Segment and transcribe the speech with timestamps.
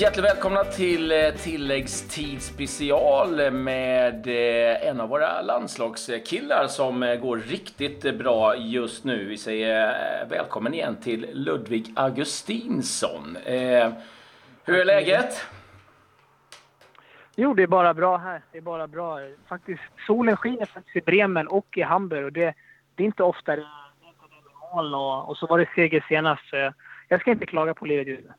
[0.00, 7.38] Hjärtligt välkomna till eh, tilläggstid special med eh, en av våra landslagskillar som eh, går
[7.38, 9.24] riktigt bra just nu.
[9.24, 13.36] Vi säger välkommen igen till Ludvig Augustinsson.
[14.64, 15.46] Hur är läget?
[17.36, 18.42] Jo, det är bara bra här.
[18.52, 19.18] Det är bara bra.
[19.48, 22.54] Faktiskt, solen skiner faktiskt i Bremen och i Hamburg och det,
[22.94, 26.44] det är inte ofta det är mål och, och så var det seger senast.
[27.08, 28.32] Jag ska inte klaga på livet just nu.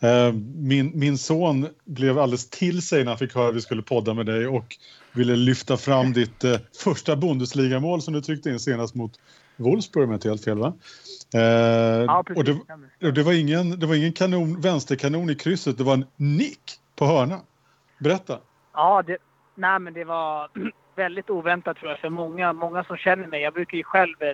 [0.00, 3.82] Eh, min, min son blev alldeles till sig när han fick höra att vi skulle
[3.82, 4.76] podda med dig och
[5.12, 9.12] ville lyfta fram ditt eh, första Bundesligamål som du tryckte in senast mot
[9.56, 10.72] Wolfsburg om jag inte helt fel va?
[11.34, 12.38] Eh, ja, precis.
[12.38, 15.94] Och det, och det, var ingen, det var ingen kanon, vänsterkanon i krysset, det var
[15.94, 16.60] en nick
[16.96, 17.40] på hörna.
[17.98, 18.38] Berätta.
[18.72, 19.18] Ja, det,
[19.54, 20.50] nej, men det var
[20.96, 23.42] väldigt oväntat tror jag för många, många som känner mig.
[23.42, 24.32] Jag brukar ju själv eh,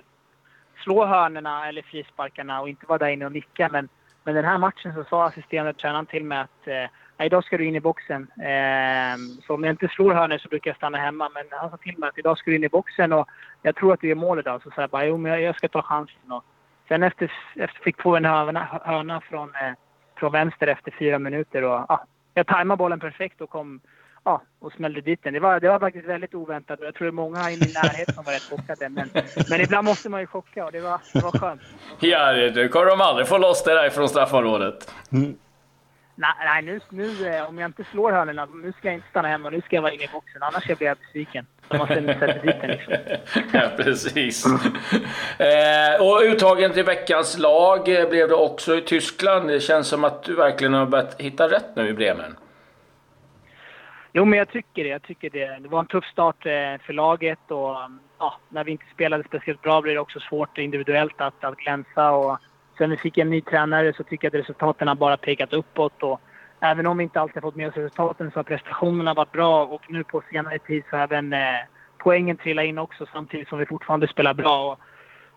[0.83, 3.89] slå hörnerna eller frisparkarna och inte vara där inne och nicka men
[4.23, 7.65] men den här matchen så sa assisterande tränaren till mig att eh, idag ska du
[7.65, 8.27] in i boxen.
[8.37, 11.29] Eh, så om jag inte slår hörnor så brukar jag stanna hemma.
[11.33, 13.27] Men han sa till mig att idag ska du in i boxen och
[13.61, 14.61] jag tror att du gör mål idag.
[14.63, 16.31] Så sa jag bara jo, men jag, ska ta chansen.
[16.31, 16.43] Och
[16.87, 19.73] sen efter, efter fick få en hörna, hörna från, eh,
[20.15, 21.63] från vänster efter fyra minuter.
[21.63, 23.79] Och, ah, jag tajmade bollen perfekt och kom
[24.23, 25.33] ja, och smällde dit den.
[25.33, 27.73] Det var, det var faktiskt väldigt oväntat och jag tror det är många i min
[27.83, 28.89] närhet som var rätt chockade.
[28.89, 29.09] Men,
[29.49, 31.61] men ibland måste man ju chocka och det var, det var skönt.
[31.99, 34.91] Ja, nu kommer de aldrig få loss det där från straffområdet.
[35.11, 35.37] Mm.
[36.15, 39.27] Nej, nej nu, nu, eh, om jag inte slår hörnorna, nu ska jag inte stanna
[39.27, 39.49] hemma.
[39.49, 41.45] Nu ska jag vara inne i boxen, annars blir jag besviken.
[41.67, 42.93] De måste sätta dit den liksom.
[43.53, 44.45] Ja, precis.
[44.45, 49.47] eh, och uttagen till veckans lag blev det också i Tyskland.
[49.47, 52.35] Det känns som att du verkligen har börjat hitta rätt nu i Bremen.
[54.15, 54.89] Jo, men jag tycker det.
[54.89, 55.59] Jag tycker det.
[55.59, 59.23] Det var en tuff start eh, för laget och mm, ja, när vi inte spelade
[59.23, 62.11] speciellt bra blev det också svårt individuellt att, att glänsa.
[62.11, 62.37] Och
[62.77, 66.03] sen vi fick en ny tränare så tycker jag att resultaten har bara pekat uppåt.
[66.03, 66.21] Och
[66.59, 69.65] även om vi inte alltid har fått med oss resultaten så har prestationerna varit bra
[69.65, 71.59] och nu på senare tid så har även eh,
[71.97, 74.71] poängen trillat in också samtidigt som vi fortfarande spelar bra.
[74.71, 74.79] Och,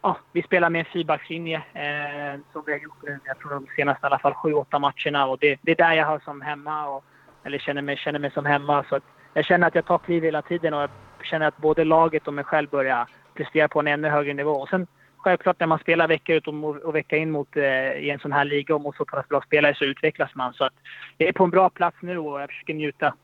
[0.03, 3.67] ja, vi spelar med en fyrbackslinje eh, som vi har gjort nu, jag tror de
[3.77, 6.41] senaste i alla fall sju, åtta matcherna och det, det är där jag har som
[6.41, 6.89] hemma.
[6.89, 7.05] Och,
[7.47, 8.85] eller känner mig, känner mig som hemma.
[8.89, 9.01] Så
[9.35, 10.91] jag känner att jag tar kliv hela tiden och jag
[11.23, 14.51] känner att både laget och mig själv börjar prestera på en ännu högre nivå.
[14.51, 14.87] Och sen
[15.17, 16.49] självklart när man spelar vecka ut
[16.85, 19.41] och vecka in mot, eh, i en sån här liga och mot så pass bra
[19.47, 20.55] spelare så utvecklas man.
[20.55, 20.73] Så att
[21.19, 23.15] jag är på en bra plats nu och jag försöker njuta.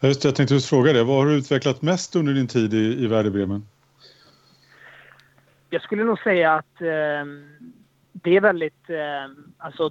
[0.00, 1.04] Just det, jag tänkte just fråga det.
[1.04, 3.66] Vad har du utvecklat mest under din tid i, i Werder Bremen?
[5.70, 7.24] Jag skulle nog säga att eh,
[8.12, 8.90] det är väldigt...
[8.90, 8.96] Eh,
[9.58, 9.90] alltså,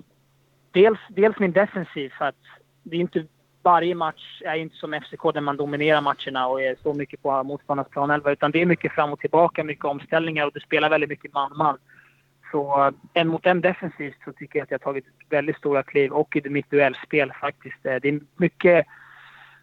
[0.72, 2.14] dels, dels min defensiv.
[2.18, 2.36] För att
[2.86, 3.26] det är inte
[3.64, 7.44] varje match är inte som FCK där man dominerar matcherna och är så mycket på
[7.44, 8.32] motståndarnas planelva.
[8.32, 11.78] Utan det är mycket fram och tillbaka, mycket omställningar och det spelar väldigt mycket man-man.
[12.52, 15.84] Så eh, en mot en defensivt så tycker jag att jag har tagit väldigt stora
[15.84, 17.86] kliv och i mitt duellspel faktiskt.
[17.86, 18.86] Eh, det är mycket,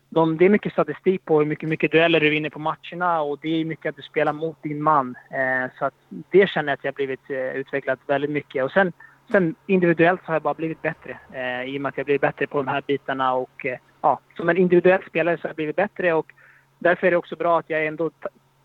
[0.08, 3.38] de, det är mycket statistik på hur mycket, mycket dueller du vinner på matcherna och
[3.42, 5.16] det är mycket att du spelar mot din man.
[5.30, 5.94] Eh, så att
[6.30, 8.64] det känner jag att jag blivit eh, utvecklat väldigt mycket.
[8.64, 8.92] Och sen
[9.32, 12.46] Sen individuellt har jag bara blivit bättre eh, i och med att jag blivit bättre
[12.46, 13.34] på de här bitarna.
[13.34, 16.32] Och, eh, ja, som en individuell spelare så har jag blivit bättre och
[16.78, 18.10] därför är det också bra att jag är ändå,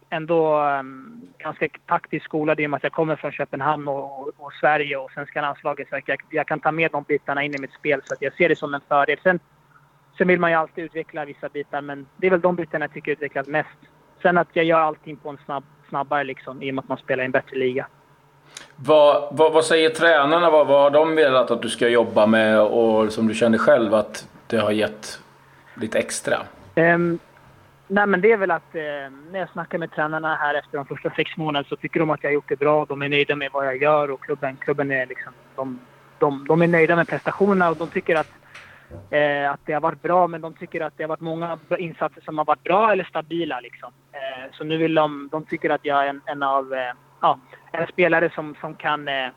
[0.10, 4.34] ändå um, ganska taktiskt skolad i och med att jag kommer från Köpenhamn och, och,
[4.38, 5.90] och Sverige och svenska landslaget.
[5.90, 8.22] Så att jag, jag, kan ta med de bitarna in i mitt spel så att
[8.22, 9.18] jag ser det som en fördel.
[9.24, 9.40] Sen,
[10.18, 12.94] sen vill man ju alltid utveckla vissa bitar men det är väl de bitarna jag
[12.94, 13.80] tycker utvecklas mest.
[14.22, 16.98] Sen att jag gör allting på en snabb, snabbare liksom i och med att man
[16.98, 17.88] spelar i en bättre liga.
[18.80, 20.50] Vad, vad, vad, säger tränarna?
[20.50, 23.94] Vad, vad har de velat att du ska jobba med och som du känner själv
[23.94, 25.20] att det har gett
[25.76, 26.38] lite extra?
[26.76, 27.20] Um,
[27.88, 28.82] nej men det är väl att uh,
[29.32, 32.24] när jag snackar med tränarna här efter de första sex månaderna så tycker de att
[32.24, 32.86] jag har gjort det bra.
[32.86, 35.34] De är nöjda med vad jag gör och klubben, klubben är liksom...
[35.56, 35.80] De,
[36.20, 38.32] de, de är nöjda med prestationerna och de tycker att,
[39.10, 42.22] eh, att det har varit bra men de tycker att det har varit många insatser
[42.22, 43.92] som har varit bra eller stabila liksom.
[44.12, 45.30] Eh, så nu vill de...
[45.32, 47.40] De tycker att jag är en, en av eh, ja,
[47.72, 49.30] en spelare som, som kan eh,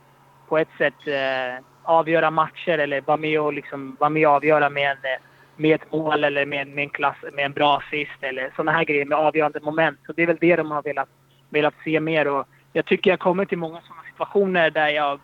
[0.49, 4.71] på ett sätt eh, avgöra matcher eller vara med och, liksom, vara med och avgöra
[4.71, 5.21] med, en, eh,
[5.57, 8.85] med ett mål eller med, med, en klass, med en bra assist eller sådana här
[8.85, 9.99] grejer med avgörande moment.
[10.07, 11.09] Så det är väl det de har velat,
[11.49, 12.29] velat se mer.
[12.29, 15.21] Och jag tycker jag kommer till många sådana situationer där jag,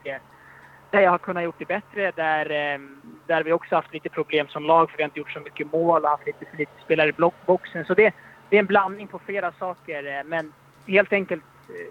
[0.90, 2.12] där jag har kunnat gjort det bättre.
[2.16, 2.80] Där, eh,
[3.26, 5.72] där vi också haft lite problem som lag för vi har inte gjort så mycket
[5.72, 7.84] mål och haft lite för lite spelare i blockboxen.
[7.84, 8.14] Så det,
[8.50, 10.18] det är en blandning på flera saker.
[10.18, 10.52] Eh, men
[10.86, 11.42] helt enkelt,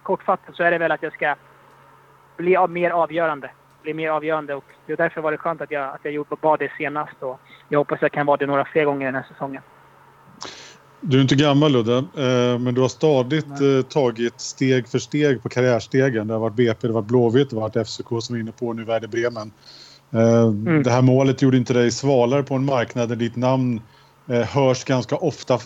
[0.04, 1.36] kortfattat, så är det väl att jag ska
[2.38, 3.51] bli mer avgörande.
[3.83, 6.36] Bli mer avgörande och det är därför var det skönt att jag, att jag gjorde
[6.42, 7.39] bara det senast och
[7.69, 9.62] jag hoppas jag kan vara det några fler gånger den här säsongen.
[11.01, 13.45] Du är inte gammal Ludde, eh, men du har stadigt.
[13.45, 16.27] Eh, tagit steg för steg på karriärstegen.
[16.27, 18.42] Det har varit BP, det har varit Blåvitt, det har varit FCK som vi är
[18.42, 19.51] inne på nu, Werder Bremen.
[20.12, 20.83] Eh, mm.
[20.83, 23.81] Det här målet gjorde inte dig svalare på en marknad där ditt namn
[24.27, 25.60] hörs ganska ofta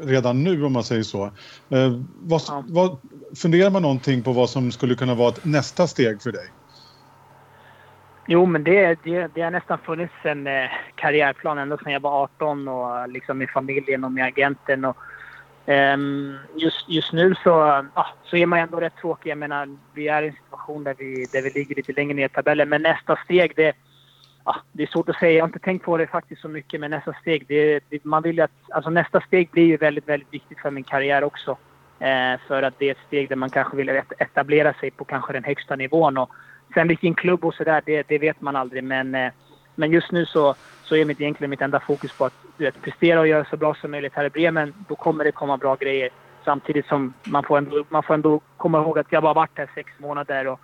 [0.00, 1.30] redan nu om man säger så.
[2.20, 2.64] Vad, ja.
[2.68, 2.98] vad,
[3.36, 6.46] funderar man någonting på vad som skulle kunna vara ett nästa steg för dig?
[8.28, 12.22] Jo, men det, det, det har nästan funnits en eh, karriärplan ända sedan jag var
[12.22, 14.84] 18 och liksom med familjen och med agenten.
[14.84, 14.96] Och,
[15.70, 15.96] eh,
[16.56, 17.52] just, just nu så,
[17.94, 19.30] ah, så är man ändå rätt tråkig.
[19.30, 22.26] Jag menar, vi är i en situation där vi, där vi ligger lite längre ner
[22.26, 22.68] i tabellen.
[22.68, 23.72] Men nästa steg, det,
[24.46, 25.32] ja, det är svårt att säga.
[25.32, 26.80] Jag har inte tänkt på det faktiskt så mycket.
[26.80, 30.34] Men nästa steg, det, det, man vill att, alltså nästa steg blir ju väldigt, väldigt
[30.34, 31.56] viktigt för min karriär också.
[31.98, 35.32] Eh, för att det är ett steg där man kanske vill etablera sig på kanske
[35.32, 36.18] den högsta nivån.
[36.18, 36.30] Och,
[36.74, 38.84] Sen vilken klubb och sådär, det, det vet man aldrig.
[38.84, 39.32] Men, eh,
[39.74, 43.20] men just nu så, så är mitt, egentligen mitt enda fokus på att vet, prestera
[43.20, 44.74] och göra så bra som möjligt här i Bremen.
[44.88, 46.10] Då kommer det komma bra grejer.
[46.44, 49.70] Samtidigt som man får ändå, man får ändå komma ihåg att jag bara varit här
[49.74, 50.60] sex månader och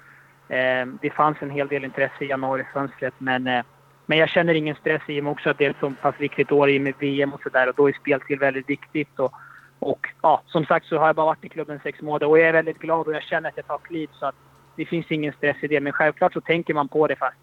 [1.00, 3.14] det fanns en hel del intresse i januarifönstret.
[3.18, 3.64] Men, eh,
[4.06, 6.14] men jag känner ingen stress i och med också att det är ett så pass
[6.18, 9.18] viktigt år i med VM och sådär och då är speltid väldigt viktigt.
[9.18, 9.32] Och,
[9.78, 12.48] och ja, som sagt så har jag bara varit i klubben sex månader och jag
[12.48, 14.08] är väldigt glad och jag känner att jag tar kliv.
[14.12, 14.34] Så att
[14.76, 15.80] det finns ingen stress i det.
[15.80, 17.36] Men självklart så tänker man på det fast,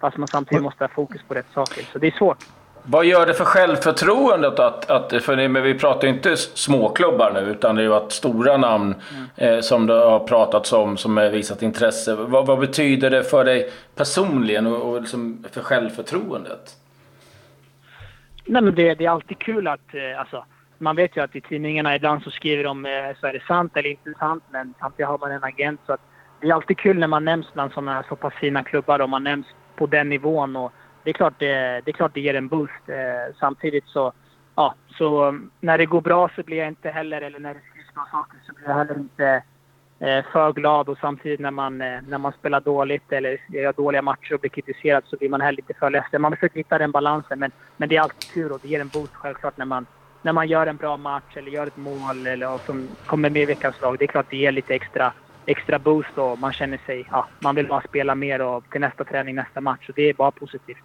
[0.00, 1.82] fast man samtidigt måste ha fokus på rätt saker.
[1.92, 2.44] Så det är svårt.
[2.86, 4.58] Vad gör det för självförtroendet?
[4.58, 8.12] Att, att, för det, men vi pratar ju inte småklubbar nu, utan det har varit
[8.12, 9.54] stora namn mm.
[9.54, 12.14] eh, som det har pratats om, som har visat intresse.
[12.14, 16.76] Vad, vad betyder det för dig personligen och, och liksom för självförtroendet?
[18.44, 19.94] Nej, men det, det är alltid kul att...
[19.94, 20.44] Eh, alltså,
[20.78, 23.76] man vet ju att i tidningarna ibland så skriver de eh, så är det sant
[23.76, 25.80] eller inte sant, men samtidigt har man en agent.
[25.86, 26.00] så att
[26.40, 29.08] det är alltid kul när man nämns bland sådana här så pass fina klubbar och
[29.08, 29.46] man nämns
[29.76, 30.56] på den nivån.
[30.56, 30.72] Och
[31.04, 32.88] det, är klart det, det, är klart det ger en boost.
[32.88, 34.12] Eh, samtidigt så,
[34.54, 37.94] ja, så när det går bra så blir jag inte heller, eller när det skrivs
[37.94, 39.42] bra saker så blir jag heller inte
[39.98, 40.88] eh, för glad.
[40.88, 44.50] Och samtidigt när man, eh, när man spelar dåligt eller gör dåliga matcher och blir
[44.50, 46.22] kritiserad så blir man heller lite för ledsen.
[46.22, 48.88] Man försöker hitta den balansen men, men det är alltid tur och det ger en
[48.88, 49.86] boost självklart när man,
[50.22, 53.46] när man gör en bra match eller gör ett mål eller som kommer med i
[53.46, 53.98] veckans lag.
[53.98, 55.12] Det är klart det ger lite extra
[55.46, 57.06] extra boost och man känner sig...
[57.10, 59.88] Ja, man vill bara spela mer och till nästa träning, nästa match.
[59.88, 60.84] Och det är bara positivt.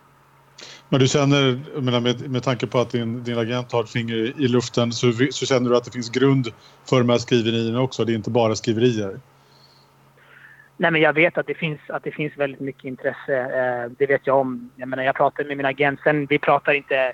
[0.90, 4.16] Men du känner, menar, med, med tanke på att din, din agent har ett finger
[4.16, 6.48] i luften så, så känner du att det finns grund
[6.90, 8.06] för de här skriverierna också?
[8.06, 9.20] Det är inte bara skriverier?
[10.78, 13.38] Nej, men jag vet att det finns, att det finns väldigt mycket intresse.
[13.38, 14.70] Eh, det vet jag om.
[14.76, 16.00] Jag, menar, jag pratar med min agent.
[16.04, 17.14] Sen, vi pratar inte...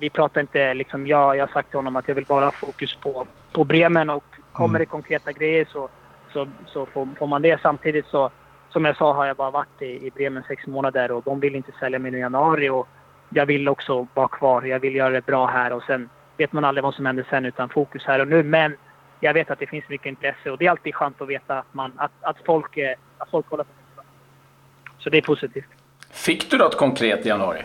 [0.00, 2.52] Vi pratar inte liksom, jag, jag har sagt till honom att jag vill bara ha
[2.52, 4.78] fokus på, på Bremen och kommer mm.
[4.78, 5.88] det konkreta grejer så
[6.32, 7.60] så, så får, får, man det.
[7.62, 8.30] Samtidigt så,
[8.70, 11.54] som jag sa, har jag bara varit i, i Bremen sex månader och de vill
[11.54, 12.68] inte sälja mig i januari.
[12.68, 12.88] Och
[13.30, 14.62] jag vill också vara kvar.
[14.62, 17.44] Jag vill göra det bra här och sen vet man aldrig vad som händer sen
[17.44, 18.42] utan fokus här och nu.
[18.42, 18.76] Men
[19.20, 21.74] jag vet att det finns mycket intresse och det är alltid skönt att veta att,
[21.74, 22.78] man, att, att, folk,
[23.18, 23.70] att folk håller på.
[24.98, 25.68] Så det är positivt.
[26.10, 27.62] Fick du något konkret i januari?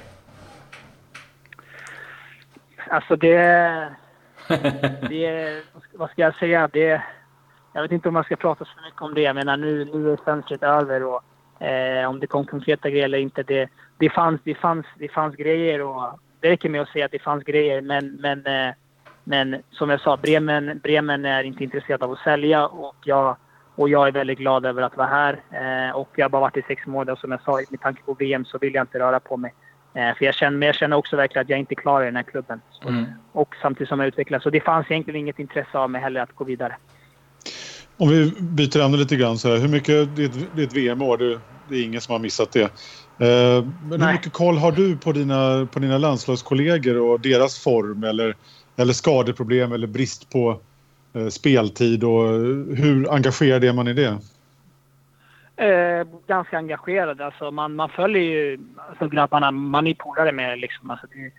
[2.90, 3.90] Alltså det...
[5.10, 6.70] det vad ska jag säga?
[6.74, 7.02] Det,
[7.74, 9.22] jag vet inte om man ska prata så mycket om det.
[9.22, 11.22] Jag menar nu, nu är fönstret över och
[11.66, 13.44] eh, om det kom konkreta grejer eller inte.
[13.44, 17.12] Det, det, fanns, det, fanns, det fanns grejer och det räcker med att säga att
[17.12, 17.82] det fanns grejer.
[17.82, 18.74] Men, men, eh,
[19.24, 23.38] men som jag sa, Bremen, Bremen är inte intresserad av att sälja och jag,
[23.76, 25.34] och jag är väldigt glad över att vara här.
[25.52, 28.04] Eh, och jag har bara varit i sex månader och som jag sa, med tanke
[28.04, 29.54] på VM så vill jag inte röra på mig.
[29.94, 32.06] Eh, för jag känner, men jag känner också verkligen att jag inte är klar i
[32.06, 32.62] den här klubben.
[32.72, 33.06] Så, mm.
[33.32, 34.44] Och samtidigt som jag utvecklas.
[34.44, 36.76] Så det fanns egentligen inget intresse av mig heller att gå vidare.
[37.98, 41.40] Om vi byter ämne lite grann så här, hur mycket, det är ett, VM-år, det,
[41.70, 42.64] det, är ingen som har missat det.
[43.20, 48.04] Eh, men hur mycket koll har du på dina, på dina landslagskollegor och deras form
[48.04, 48.36] eller,
[48.76, 50.60] eller skadeproblem eller brist på
[51.14, 52.24] eh, speltid och
[52.78, 54.18] hur engagerad är man i det?
[55.58, 57.22] Eh, ganska engagerad.
[57.22, 60.92] Alltså man, man följer ju alltså grabbarna, man är polare med liksom.
[60.92, 61.32] Alltså det,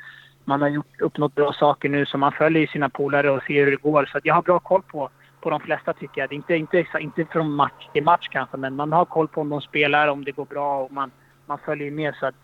[0.44, 3.70] man har gjort, uppnått bra saker nu så man följer sina polare och ser hur
[3.70, 4.08] det går.
[4.12, 5.10] Så jag har bra koll på
[5.46, 6.32] på de flesta tycker jag.
[6.32, 9.60] Inte, inte, inte från match till match kanske, men man har koll på om de
[9.60, 11.10] spelar, om det går bra och man,
[11.46, 12.14] man följer med.
[12.14, 12.34] Så att,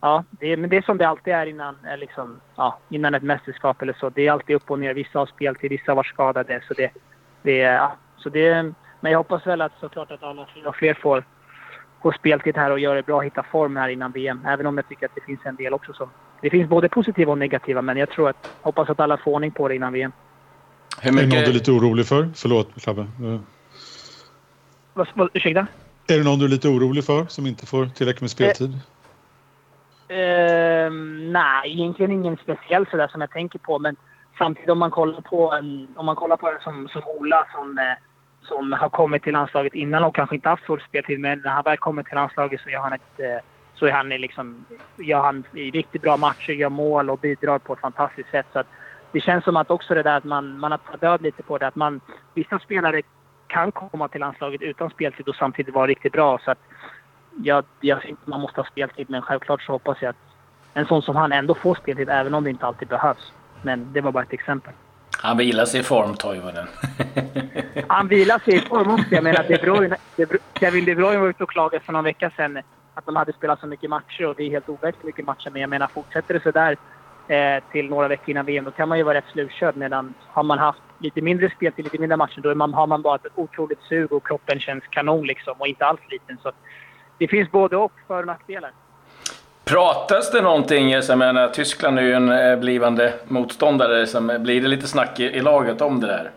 [0.00, 3.14] ja, det är, men det är som det alltid är innan, eh, liksom, ja, innan
[3.14, 4.10] ett mästerskap eller så.
[4.10, 4.94] Det är alltid upp och ner.
[4.94, 6.60] Vissa har speltid, vissa har varit skadade.
[6.68, 6.90] Så det,
[7.42, 10.94] det, ja, så det, men jag hoppas väl att såklart att alla fler och fler
[10.94, 11.24] får,
[12.18, 14.46] speltid här och gör det bra, hitta form här innan VM.
[14.46, 16.10] Även om jag tycker att det finns en del också som...
[16.40, 18.58] Det finns både positiva och negativa, men jag tror att...
[18.62, 20.12] Hoppas att alla får ordning på det innan VM.
[21.00, 21.32] Hur mycket...
[21.32, 22.28] Är det någon du är lite orolig för?
[22.34, 23.06] Förlåt, Clabbe.
[24.94, 25.66] Vad, vad, ursäkta?
[26.08, 28.78] Är det någon du är lite orolig för som inte får tillräckligt med speltid?
[30.08, 30.92] Eh, eh,
[31.32, 33.78] nej, egentligen ingen speciell sådär som jag tänker på.
[33.78, 33.96] Men
[34.38, 37.78] samtidigt om man kollar på en, om man kollar på en som, som Ola som,
[37.78, 37.84] eh,
[38.42, 41.20] som har kommit till landslaget innan och kanske inte haft full speltid.
[41.20, 44.08] Men när han väl kommer till landslaget så gör han ett eh, så är han
[44.08, 44.64] liksom,
[44.96, 48.46] gör han i riktigt bra matcher, gör mål och bidrar på ett fantastiskt sätt.
[48.52, 48.66] Så att
[49.16, 51.66] det känns som att också det där att man, man har död lite på det.
[51.66, 52.00] Att man,
[52.34, 53.02] vissa spelare
[53.46, 56.38] kan komma till landslaget utan speltid och samtidigt vara riktigt bra.
[56.44, 56.58] Så att
[57.42, 60.16] jag, jag inte man måste ha speltid, men självklart så hoppas jag att
[60.74, 63.32] en sån som han ändå får speltid, även om det inte alltid behövs.
[63.62, 64.72] Men det var bara ett exempel.
[65.18, 66.66] Han vilar sig i form, Toivonen.
[67.88, 69.14] han vilar sig i form också.
[69.14, 72.04] Jag menar, De Bruyne, De Bruyne, Kevin De Bruyne var ute och klagade för någon
[72.04, 72.62] vecka sedan
[72.94, 75.50] att de hade spelat så mycket matcher och det är helt overkligt mycket matcher.
[75.50, 76.76] Men jag menar, fortsätter det sådär
[77.28, 79.76] eh, till några veckor innan VM, då kan man ju vara rätt slutkörd.
[79.76, 83.02] Medan har man haft lite mindre spel till lite mindre matcher, då man, har man
[83.02, 86.38] bara ett otroligt sug och kroppen känns kanon liksom och inte alls liten.
[86.42, 86.52] Så
[87.18, 88.70] det finns både och, för och nackdelar.
[89.64, 94.68] Pratas det någonting, jag menar, Tyskland är ju en eh, blivande motståndare, som, blir det
[94.68, 96.30] lite snack i, i laget om det där?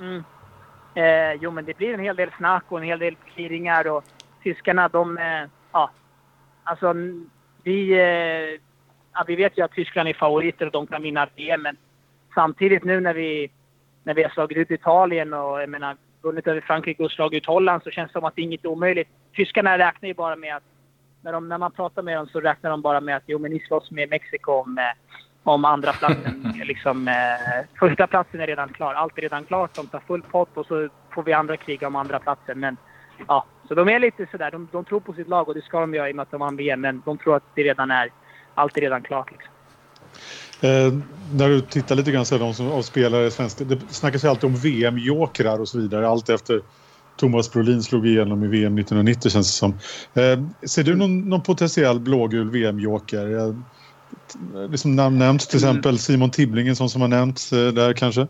[0.00, 0.24] Mm.
[0.94, 4.04] Eh, jo, men det blir en hel del snack och en hel del clearingar och
[4.42, 5.18] tyskarna, de...
[5.18, 5.90] Eh, ja,
[6.64, 6.94] alltså
[7.62, 7.92] vi...
[7.92, 8.65] Eh,
[9.16, 11.76] ja, vi vet ju att Tyskland är favoriter och de kan vinna VM, men
[12.34, 13.50] samtidigt nu när vi,
[14.04, 17.46] när vi har slagit ut Italien och jag menar, vunnit över Frankrike och slagit ut
[17.46, 19.08] Holland så känns det som att det är inget omöjligt.
[19.36, 20.62] Tyskarna räknar ju bara med att
[21.22, 23.50] när, de, när man pratar med dem så räknar de bara med att jo, men
[23.50, 24.84] ni slåss med Mexiko om, eh,
[25.42, 26.52] om andra platsen.
[26.64, 28.94] liksom, eh, första platsen är redan klar.
[28.94, 29.74] Allt är redan klart.
[29.74, 32.60] De tar full pott och så får vi andra kriga om andra platsen.
[32.60, 32.76] Men
[33.28, 34.50] ja, så de är lite sådär.
[34.50, 36.30] De, de tror på sitt lag och det ska de göra i och med att
[36.30, 36.80] de vann VM.
[36.80, 38.10] Men de tror att det redan är,
[38.56, 39.30] allt är redan klart.
[39.30, 39.52] Liksom.
[40.60, 40.92] Eh,
[41.32, 44.44] när du tittar lite grann så de som, av spelare svenska, det snackas ju alltid
[44.44, 46.08] om VM-jokrar och så vidare.
[46.08, 46.60] Allt efter
[47.16, 49.70] Thomas Brolin slog igenom i VM 1990 känns det som.
[50.22, 53.38] Eh, ser du någon, någon potentiell blågul VM-joker?
[53.38, 53.54] Eh,
[54.70, 55.70] liksom nämnts till mm.
[55.70, 58.26] exempel Simon Tibbling, en sån som har nämnts eh, där kanske?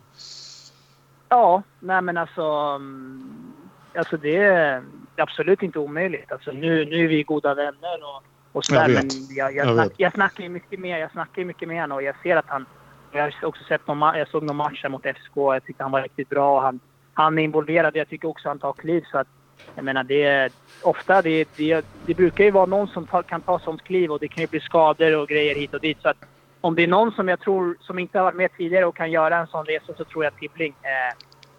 [1.28, 2.42] Ja, nej men alltså...
[2.42, 3.52] Mm,
[3.97, 4.83] alltså det är
[5.16, 6.33] absolut inte omöjligt.
[6.33, 8.25] Alltså nu, nu är vi goda vänner och
[8.57, 10.99] och så jag, men jag, jag, jag, snack, jag snackar ju mycket mer.
[10.99, 12.67] Jag snackar mycket med honom och jag ser att han...
[13.13, 15.37] Jag har också sett någon, jag såg någon match mot FSK.
[15.37, 16.61] Jag tyckte han var riktigt bra.
[16.61, 16.81] Han,
[17.15, 17.97] han är involverad.
[17.97, 19.05] Jag tycker också han tar kliv.
[19.11, 19.27] Så att,
[19.75, 20.51] jag menar, det är
[20.83, 21.23] ofta...
[21.23, 24.29] Det, det, det brukar ju vara någon som tar, kan ta sånt kliv och det
[24.29, 25.99] kan ju bli skador och grejer hit och dit.
[26.03, 26.25] Så att
[26.61, 29.11] om det är någon som jag tror som inte har varit med tidigare och kan
[29.11, 30.75] göra en sån resa så tror jag Tibbling.
[30.83, 31.17] Eh,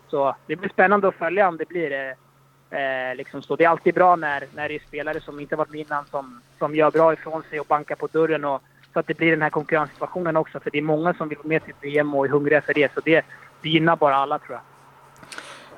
[0.08, 1.92] så det blir spännande att följa om det blir.
[1.92, 2.13] Eh,
[2.69, 3.55] Eh, liksom så.
[3.55, 6.41] Det är alltid bra när, när det är spelare som inte varit med innan som,
[6.59, 8.45] som gör bra ifrån sig och bankar på dörren.
[8.45, 8.62] Och,
[8.93, 10.59] så att det blir den här konkurrenssituationen också.
[10.59, 12.93] För det är många som vill med till VM och är hungriga för det.
[12.93, 13.25] Så det,
[13.62, 14.62] det gynnar bara alla tror jag.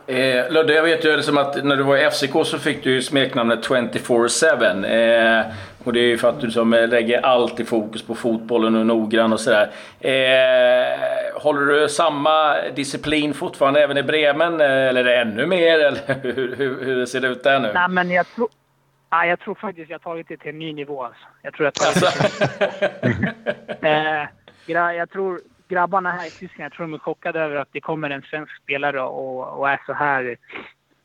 [0.10, 3.02] Eh, Ludde, jag vet ju liksom att när du var i FCK så fick du
[3.02, 4.86] smeknamnet 24-7.
[4.86, 5.46] Eh,
[5.84, 8.82] och det är ju för att du liksom lägger allt i fokus på fotbollen och
[8.82, 9.70] är noggrann och sådär.
[10.00, 14.62] Eh, håller du samma disciplin fortfarande även i Bremen?
[14.62, 15.80] Eh, eller är det ännu mer?
[15.80, 17.72] Eller hur, hur, hur ser det ut där nu?
[17.74, 18.50] Nej, men jag tror...
[19.10, 21.04] Ja, jag tror faktiskt jag tagit det till en ny nivå.
[21.04, 21.26] Alltså.
[21.42, 21.86] Jag tror att...
[21.88, 22.26] Alltså.
[23.86, 25.40] eh, jag tror
[25.70, 28.56] grabbarna här i Tyskland, jag tror de är chockade över att det kommer en svensk
[28.64, 30.38] spelare och, och är så här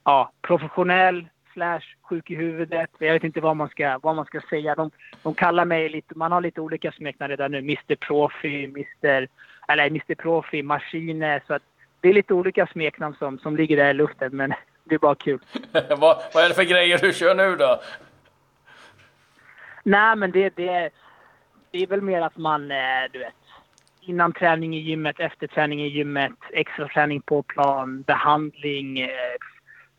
[0.05, 2.91] ja, professionell slash sjuk i huvudet.
[2.99, 4.75] Jag vet inte vad man ska, vad man ska säga.
[4.75, 4.91] De,
[5.23, 7.59] de kallar mig lite, man har lite olika smeknamn redan nu.
[7.59, 9.29] Mr Profi, Mr,
[9.69, 11.41] eller Mr Profi, Maskine.
[11.47, 11.63] Så att
[12.01, 14.55] det är lite olika smeknamn som, som ligger där i luften, men
[14.85, 15.41] det är bara kul.
[15.73, 17.81] vad, vad är det för grejer du kör nu då?
[19.83, 20.91] Nej, men det, det,
[21.71, 22.77] det är väl mer att man, eh,
[23.13, 23.35] du vet,
[24.07, 29.09] innan träning i gymmet, efter träning i gymmet, extra träning på plan, behandling, eh,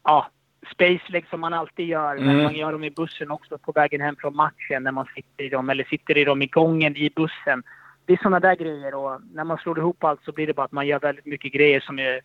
[0.04, 0.28] ja,
[0.74, 2.16] spaceleg som man alltid gör.
[2.16, 2.26] Mm.
[2.26, 5.44] Men man gör dem i bussen också på vägen hem från matchen när man sitter
[5.44, 7.64] i dem, eller sitter i dem i gången i bussen.
[8.06, 10.66] Det är sådana där grejer och när man slår ihop allt så blir det bara
[10.66, 12.22] att man gör väldigt mycket grejer som är,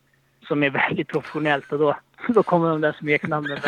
[0.49, 1.97] som är väldigt professionellt och då,
[2.29, 3.59] då kommer de där smeknamnen.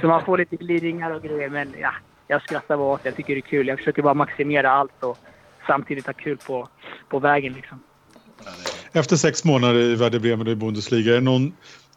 [0.00, 1.92] Så man får lite gliringar och grejer men ja,
[2.26, 3.08] jag skrattar bara åt det.
[3.08, 3.68] Jag tycker det är kul.
[3.68, 5.18] Jag försöker bara maximera allt och
[5.66, 6.68] samtidigt ha kul på,
[7.08, 7.82] på vägen liksom.
[8.92, 11.52] Efter sex månader i Werder Bremen och i Bundesliga, är det någon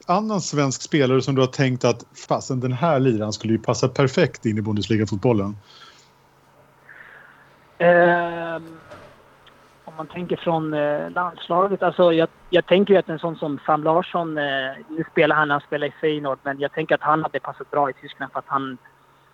[0.07, 3.87] annan svensk spelare som du har tänkt att fasen den här liran skulle ju passa
[3.87, 5.57] perfekt in i Bundesliga-fotbollen?
[7.79, 8.79] Um,
[9.85, 11.83] om man tänker från eh, landslaget.
[11.83, 14.43] Alltså jag, jag tänker ju att en sån som Sam Larsson, eh,
[14.89, 17.89] nu spelar han han spelar i Feyenoord, men jag tänker att han hade passat bra
[17.89, 18.77] i Tyskland för att han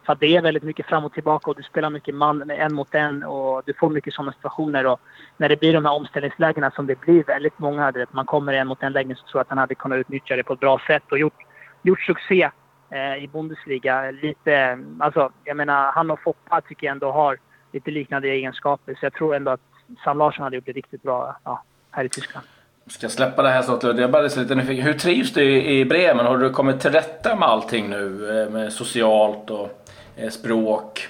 [0.06, 2.74] för att det är väldigt mycket fram och tillbaka och du spelar mycket man en
[2.74, 4.86] mot en och du får mycket sådana situationer.
[4.86, 5.00] Och
[5.38, 8.68] när det blir de här omställningslägena som det blir väldigt många, att man kommer en
[8.68, 10.80] mot en lägen så tror jag att han hade kunnat utnyttja det på ett bra
[10.88, 11.38] sätt och gjort,
[11.82, 12.50] gjort succé
[12.90, 14.12] eh, i Bundesliga.
[14.12, 17.38] Lite, alltså, jag menar, han och Foppa tycker jag ändå har
[17.72, 18.96] lite liknande egenskaper.
[19.00, 19.62] Så jag tror ändå att
[20.04, 22.46] Sam Larsson hade gjort det riktigt bra ja, här i Tyskland.
[22.86, 23.84] Jag ska släppa det här snart.
[23.84, 24.86] Jag bara lite nyfiken.
[24.86, 26.26] Hur trivs du i Bremen?
[26.26, 28.30] Har du kommit till rätta med allting nu?
[28.42, 29.70] Eh, med socialt och
[30.16, 31.08] eh, språk?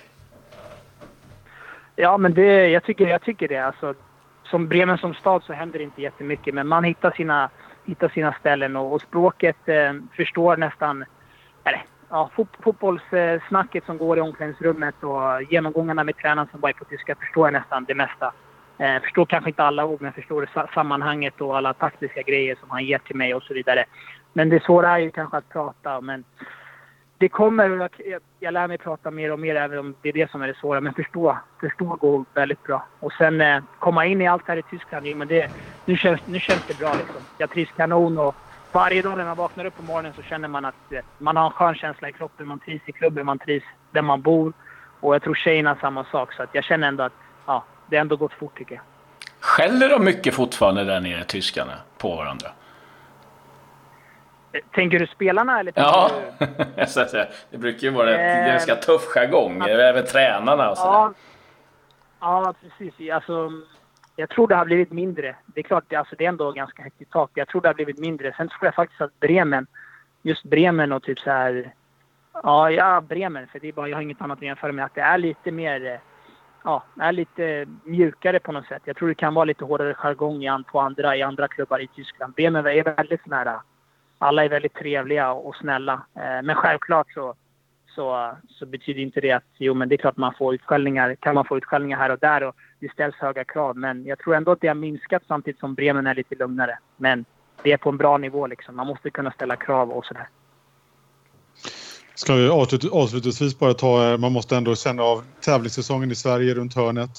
[1.95, 3.57] Ja, men det, jag, tycker, jag tycker det.
[3.57, 3.93] Alltså,
[4.43, 6.53] som Bremen som stad så händer det inte jättemycket.
[6.53, 7.49] Men man hittar sina,
[7.85, 11.05] hittar sina ställen och, och språket eh, förstår nästan...
[11.63, 12.29] Eller, ja,
[12.63, 17.47] fotbollssnacket som går i omklädningsrummet och genomgångarna med tränaren som bara är på tyska förstår
[17.47, 18.33] jag nästan det mesta.
[18.77, 22.55] Jag eh, förstår kanske inte alla ord, men jag förstår sammanhanget och alla taktiska grejer
[22.59, 23.85] som han ger till mig och så vidare.
[24.33, 26.01] Men det svåra är ju kanske att prata.
[26.01, 26.23] Men
[27.17, 30.31] det kommer, jag, jag lär mig prata mer och mer även om det är det
[30.31, 30.81] som är det svåra.
[30.81, 32.85] Men förstå, förstå går väldigt bra.
[32.99, 35.51] Och sen eh, komma in i allt här i Tyskland, men det,
[35.85, 37.25] nu, känns, nu känns det bra liksom.
[37.37, 38.35] Jag trivs kanon och
[38.71, 41.45] varje dag när man vaknar upp på morgonen så känner man att eh, man har
[41.45, 42.47] en skön känsla i kroppen.
[42.47, 44.53] Man trivs i klubben, man trivs där man bor.
[44.99, 46.33] Och jag tror tjejerna samma sak.
[46.33, 47.13] Så att jag känner ändå att
[47.45, 48.83] ja, det har ändå gått fort tycker jag.
[49.39, 52.49] Skäller de mycket fortfarande där nere, tyskarna, på varandra?
[54.71, 55.73] Tänker du spelarna eller?
[55.75, 56.45] Ja, du...
[57.51, 60.93] det brukar ju vara en eh, ganska tuff jargong, även tränarna och sådär.
[60.93, 61.13] Ja,
[62.19, 63.11] ja, precis.
[63.11, 63.51] Alltså,
[64.15, 65.35] jag tror det har blivit mindre.
[65.45, 67.31] Det är klart, alltså, det är ändå ganska högt i tak.
[67.33, 68.33] Jag tror det har blivit mindre.
[68.37, 69.67] Sen tror jag faktiskt att Bremen,
[70.21, 71.73] just Bremen och typ så här...
[72.33, 74.85] Ja, ja Bremen, för det är bara, jag har inget annat att jämföra med.
[74.85, 75.99] Att det är lite mer
[76.63, 78.81] ja, är lite mjukare på något sätt.
[78.85, 82.33] Jag tror det kan vara lite hårdare jargong på andra, i andra klubbar i Tyskland.
[82.33, 83.61] Bremen är väldigt nära.
[84.17, 85.93] Alla är väldigt trevliga och snälla.
[85.93, 87.35] Eh, men självklart så,
[87.87, 91.35] så, så betyder inte det att jo, men det är klart man får utskällningar, kan
[91.35, 93.77] man få utskällningar här och där och det ställs höga krav.
[93.77, 96.77] Men jag tror ändå att det har minskat samtidigt som Bremen är lite lugnare.
[96.97, 97.25] Men
[97.63, 98.75] det är på en bra nivå liksom.
[98.75, 100.27] Man måste kunna ställa krav och sådär.
[102.15, 102.49] Ska vi
[102.91, 107.09] avslutningsvis bara ta, eh, man måste ändå känna av tävlingssäsongen i Sverige runt hörnet.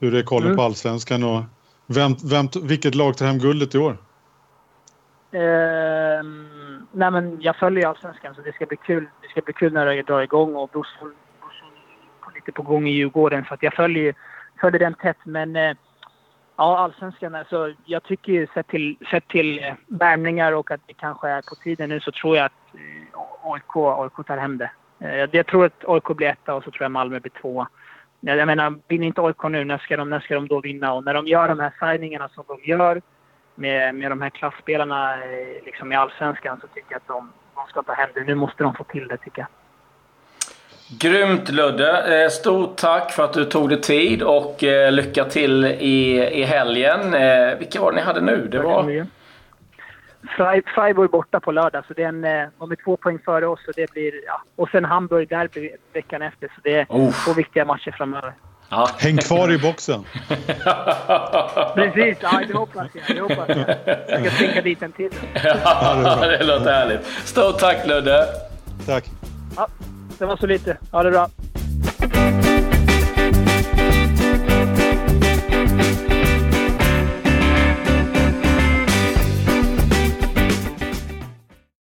[0.00, 0.56] Hur är kollen mm.
[0.56, 1.42] på allsvenskan och
[1.86, 3.96] vem, vem, vilket lag tar hem guldet i år?
[5.32, 6.22] Eh,
[6.92, 9.08] nej men jag följer allsvenskan så det ska bli kul.
[9.22, 11.12] Det ska bli kul när det drar igång och brorsan
[12.30, 14.14] är lite på gång i Djurgården så att jag följer,
[14.60, 15.16] följer den tätt.
[15.24, 15.76] Men eh,
[16.56, 20.94] ja, allsvenskan alltså jag tycker ju sett till, sett till eh, värmningar och att det
[20.94, 24.70] kanske är på tiden nu så tror jag att eh, AIK, AIK tar hem det.
[24.98, 27.68] Eh, jag tror att AIK blir etta och så tror jag Malmö blir tvåa.
[28.20, 30.92] Jag menar, vinner inte AIK nu, när ska, de, när ska de då vinna?
[30.92, 33.02] Och när de gör de här signingarna som de gör
[33.54, 35.16] med, med de här klassspelarna
[35.64, 38.24] liksom i Allsvenskan så tycker jag att de, de ska ta hem det.
[38.24, 39.61] Nu måste de få till det, tycker jag.
[40.98, 42.22] Grymt Ludde!
[42.22, 47.00] Eh, stort tack för att du tog dig tid och lycka till i, i helgen.
[47.58, 48.48] Vilka var det ni hade nu?
[48.50, 49.06] Det var...
[50.74, 53.60] Freiburg borta på lördag, så det är en, eh, de är två poäng före oss.
[53.68, 54.42] Och, det blir, ja.
[54.56, 57.24] och sen Hamburg derby veckan efter, så det är oh.
[57.24, 58.32] två viktiga matcher framöver.
[58.68, 58.88] Ja.
[58.98, 60.04] Häng kvar i boxen!
[61.74, 63.16] Precis, ja, det hoppas jag.
[63.16, 63.76] Det hoppas jag.
[63.86, 65.10] jag ska tänka dit en till.
[65.64, 67.06] ja, det låter härligt.
[67.06, 68.26] Stort tack Ludde!
[68.86, 69.21] Tack!
[70.18, 70.76] det var så lite.
[70.90, 71.28] Ha det bra!